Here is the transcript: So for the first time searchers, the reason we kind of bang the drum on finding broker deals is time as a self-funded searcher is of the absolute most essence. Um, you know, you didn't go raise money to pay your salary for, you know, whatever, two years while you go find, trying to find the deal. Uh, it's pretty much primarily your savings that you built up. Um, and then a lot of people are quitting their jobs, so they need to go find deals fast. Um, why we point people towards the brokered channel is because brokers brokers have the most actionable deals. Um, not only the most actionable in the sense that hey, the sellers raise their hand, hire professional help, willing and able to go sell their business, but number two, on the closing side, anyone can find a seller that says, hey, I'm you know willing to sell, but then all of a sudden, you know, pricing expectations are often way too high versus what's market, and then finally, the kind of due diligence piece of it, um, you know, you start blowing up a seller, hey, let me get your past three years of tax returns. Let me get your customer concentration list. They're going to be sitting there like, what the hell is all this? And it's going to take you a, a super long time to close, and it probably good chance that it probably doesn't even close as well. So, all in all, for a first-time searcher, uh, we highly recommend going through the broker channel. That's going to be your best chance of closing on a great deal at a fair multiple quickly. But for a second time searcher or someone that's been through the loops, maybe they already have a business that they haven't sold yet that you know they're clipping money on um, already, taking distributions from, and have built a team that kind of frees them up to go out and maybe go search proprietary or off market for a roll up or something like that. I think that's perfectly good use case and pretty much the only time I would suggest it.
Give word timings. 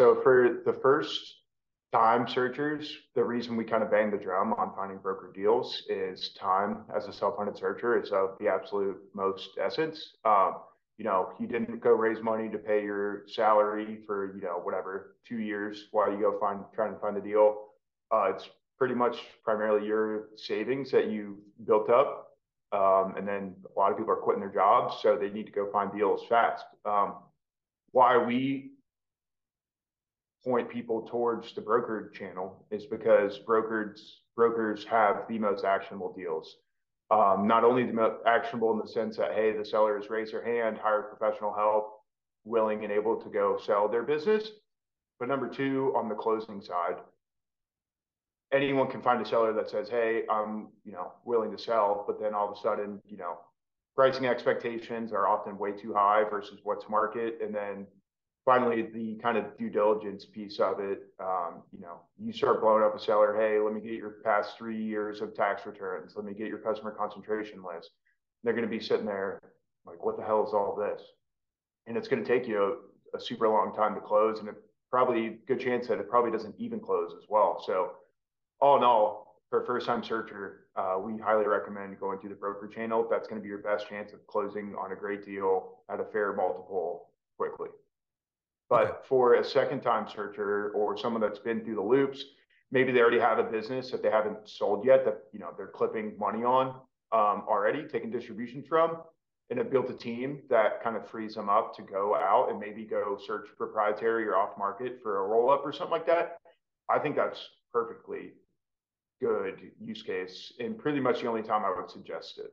So 0.00 0.18
for 0.22 0.62
the 0.64 0.72
first 0.72 1.20
time 1.92 2.26
searchers, 2.26 2.90
the 3.14 3.22
reason 3.22 3.54
we 3.54 3.66
kind 3.66 3.82
of 3.82 3.90
bang 3.90 4.10
the 4.10 4.16
drum 4.16 4.54
on 4.54 4.72
finding 4.74 4.96
broker 4.96 5.30
deals 5.30 5.82
is 5.90 6.30
time 6.40 6.84
as 6.96 7.06
a 7.06 7.12
self-funded 7.12 7.58
searcher 7.58 8.02
is 8.02 8.10
of 8.10 8.30
the 8.40 8.48
absolute 8.48 8.96
most 9.12 9.50
essence. 9.62 10.12
Um, 10.24 10.54
you 10.96 11.04
know, 11.04 11.34
you 11.38 11.46
didn't 11.46 11.82
go 11.82 11.90
raise 11.90 12.22
money 12.22 12.48
to 12.48 12.56
pay 12.56 12.82
your 12.82 13.24
salary 13.28 13.98
for, 14.06 14.34
you 14.34 14.40
know, 14.40 14.58
whatever, 14.62 15.16
two 15.28 15.36
years 15.36 15.88
while 15.90 16.10
you 16.10 16.18
go 16.18 16.40
find, 16.40 16.60
trying 16.74 16.94
to 16.94 16.98
find 16.98 17.14
the 17.14 17.20
deal. 17.20 17.66
Uh, 18.10 18.32
it's 18.34 18.48
pretty 18.78 18.94
much 18.94 19.18
primarily 19.44 19.86
your 19.86 20.30
savings 20.34 20.90
that 20.92 21.10
you 21.10 21.36
built 21.66 21.90
up. 21.90 22.28
Um, 22.72 23.16
and 23.18 23.28
then 23.28 23.54
a 23.76 23.78
lot 23.78 23.92
of 23.92 23.98
people 23.98 24.14
are 24.14 24.16
quitting 24.16 24.40
their 24.40 24.48
jobs, 24.48 24.96
so 25.02 25.18
they 25.18 25.28
need 25.28 25.44
to 25.44 25.52
go 25.52 25.70
find 25.70 25.92
deals 25.92 26.22
fast. 26.26 26.64
Um, 26.86 27.16
why 27.92 28.16
we 28.16 28.70
point 30.44 30.68
people 30.68 31.02
towards 31.02 31.54
the 31.54 31.60
brokered 31.60 32.12
channel 32.14 32.64
is 32.70 32.86
because 32.86 33.38
brokers 33.40 34.22
brokers 34.36 34.84
have 34.84 35.24
the 35.28 35.38
most 35.38 35.64
actionable 35.64 36.14
deals. 36.16 36.56
Um, 37.10 37.46
not 37.46 37.64
only 37.64 37.84
the 37.84 37.92
most 37.92 38.16
actionable 38.26 38.72
in 38.72 38.78
the 38.78 38.88
sense 38.88 39.16
that 39.16 39.32
hey, 39.32 39.52
the 39.56 39.64
sellers 39.64 40.08
raise 40.08 40.30
their 40.30 40.44
hand, 40.44 40.78
hire 40.82 41.02
professional 41.02 41.52
help, 41.52 42.00
willing 42.44 42.84
and 42.84 42.92
able 42.92 43.16
to 43.16 43.28
go 43.28 43.58
sell 43.64 43.88
their 43.88 44.02
business, 44.02 44.50
but 45.18 45.28
number 45.28 45.48
two, 45.48 45.92
on 45.96 46.08
the 46.08 46.14
closing 46.14 46.62
side, 46.62 46.96
anyone 48.52 48.90
can 48.90 49.02
find 49.02 49.20
a 49.20 49.28
seller 49.28 49.52
that 49.52 49.68
says, 49.68 49.88
hey, 49.88 50.22
I'm 50.30 50.68
you 50.84 50.92
know 50.92 51.12
willing 51.24 51.50
to 51.50 51.58
sell, 51.58 52.04
but 52.06 52.20
then 52.20 52.34
all 52.34 52.50
of 52.50 52.56
a 52.56 52.60
sudden, 52.60 53.02
you 53.06 53.18
know, 53.18 53.38
pricing 53.94 54.26
expectations 54.26 55.12
are 55.12 55.28
often 55.28 55.58
way 55.58 55.72
too 55.72 55.92
high 55.92 56.24
versus 56.30 56.60
what's 56.62 56.88
market, 56.88 57.38
and 57.42 57.54
then 57.54 57.86
finally, 58.44 58.82
the 58.82 59.18
kind 59.22 59.36
of 59.36 59.56
due 59.58 59.70
diligence 59.70 60.24
piece 60.24 60.58
of 60.58 60.80
it, 60.80 61.02
um, 61.20 61.62
you 61.72 61.80
know, 61.80 62.00
you 62.18 62.32
start 62.32 62.60
blowing 62.60 62.82
up 62.82 62.94
a 62.94 62.98
seller, 62.98 63.36
hey, 63.38 63.58
let 63.58 63.74
me 63.74 63.80
get 63.80 63.92
your 63.92 64.16
past 64.24 64.56
three 64.56 64.82
years 64.82 65.20
of 65.20 65.34
tax 65.34 65.66
returns. 65.66 66.12
Let 66.16 66.24
me 66.24 66.32
get 66.32 66.48
your 66.48 66.58
customer 66.58 66.90
concentration 66.90 67.62
list. 67.62 67.90
They're 68.42 68.54
going 68.54 68.64
to 68.64 68.70
be 68.70 68.82
sitting 68.82 69.06
there 69.06 69.40
like, 69.86 70.04
what 70.04 70.16
the 70.16 70.24
hell 70.24 70.46
is 70.46 70.52
all 70.54 70.76
this? 70.76 71.02
And 71.86 71.96
it's 71.96 72.08
going 72.08 72.24
to 72.24 72.28
take 72.28 72.48
you 72.48 72.78
a, 73.14 73.16
a 73.16 73.20
super 73.20 73.48
long 73.48 73.74
time 73.74 73.94
to 73.94 74.00
close, 74.00 74.38
and 74.38 74.48
it 74.48 74.54
probably 74.90 75.38
good 75.46 75.60
chance 75.60 75.86
that 75.88 75.98
it 75.98 76.08
probably 76.08 76.30
doesn't 76.30 76.54
even 76.58 76.80
close 76.80 77.12
as 77.16 77.24
well. 77.28 77.62
So, 77.66 77.92
all 78.60 78.76
in 78.76 78.84
all, 78.84 79.30
for 79.48 79.62
a 79.62 79.66
first-time 79.66 80.04
searcher, 80.04 80.66
uh, 80.76 80.96
we 81.02 81.18
highly 81.18 81.46
recommend 81.46 81.98
going 81.98 82.18
through 82.20 82.30
the 82.30 82.36
broker 82.36 82.68
channel. 82.68 83.06
That's 83.10 83.26
going 83.26 83.40
to 83.40 83.42
be 83.42 83.48
your 83.48 83.58
best 83.58 83.88
chance 83.88 84.12
of 84.12 84.24
closing 84.26 84.74
on 84.78 84.92
a 84.92 84.96
great 84.96 85.24
deal 85.24 85.78
at 85.90 85.98
a 85.98 86.04
fair 86.04 86.32
multiple 86.34 87.08
quickly. 87.36 87.68
But 88.70 89.04
for 89.06 89.34
a 89.34 89.44
second 89.44 89.80
time 89.80 90.06
searcher 90.08 90.70
or 90.70 90.96
someone 90.96 91.20
that's 91.20 91.40
been 91.40 91.64
through 91.64 91.74
the 91.74 91.82
loops, 91.82 92.24
maybe 92.70 92.92
they 92.92 93.00
already 93.00 93.18
have 93.18 93.38
a 93.38 93.42
business 93.42 93.90
that 93.90 94.02
they 94.02 94.10
haven't 94.10 94.48
sold 94.48 94.86
yet 94.86 95.04
that 95.04 95.24
you 95.32 95.40
know 95.40 95.50
they're 95.56 95.66
clipping 95.66 96.16
money 96.16 96.44
on 96.44 96.68
um, 97.12 97.44
already, 97.48 97.82
taking 97.88 98.10
distributions 98.12 98.66
from, 98.68 98.98
and 99.50 99.58
have 99.58 99.72
built 99.72 99.90
a 99.90 99.94
team 99.94 100.42
that 100.48 100.82
kind 100.82 100.96
of 100.96 101.08
frees 101.08 101.34
them 101.34 101.48
up 101.48 101.74
to 101.74 101.82
go 101.82 102.14
out 102.14 102.48
and 102.50 102.60
maybe 102.60 102.84
go 102.84 103.18
search 103.26 103.48
proprietary 103.58 104.24
or 104.26 104.36
off 104.36 104.56
market 104.56 105.00
for 105.02 105.24
a 105.24 105.28
roll 105.28 105.50
up 105.50 105.62
or 105.64 105.72
something 105.72 105.90
like 105.90 106.06
that. 106.06 106.38
I 106.88 107.00
think 107.00 107.16
that's 107.16 107.48
perfectly 107.72 108.34
good 109.20 109.72
use 109.80 110.02
case 110.02 110.52
and 110.60 110.78
pretty 110.78 111.00
much 111.00 111.20
the 111.20 111.28
only 111.28 111.42
time 111.42 111.64
I 111.64 111.74
would 111.76 111.90
suggest 111.90 112.38
it. 112.38 112.50